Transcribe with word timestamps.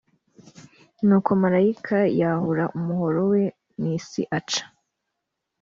nuko 1.05 1.29
marayika 1.41 1.97
yahura 2.21 2.65
umuhoro 2.77 3.19
we 3.31 3.43
mu 3.79 3.85
isi 3.97 4.21
aca 4.37 4.63